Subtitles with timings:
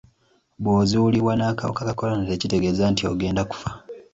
[0.61, 3.69] Bw'ozuulibwa n'akawuka ka kolona tekitegeeza nti ogenda kufa.